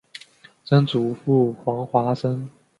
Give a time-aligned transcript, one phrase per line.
[0.65, 2.49] 曾祖父黄华生。